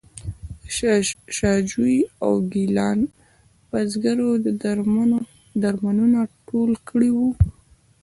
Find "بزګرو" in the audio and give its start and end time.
3.69-4.29